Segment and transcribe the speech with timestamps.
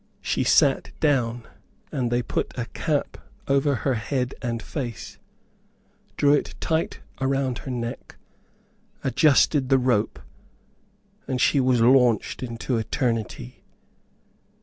[0.23, 1.43] She sat down,
[1.91, 3.17] and they put a cap
[3.47, 5.19] over her head and face,
[6.17, 8.15] drew it tight around her neck,
[9.03, 10.17] adjusted the rope,
[11.27, 13.63] and she was launched into eternity.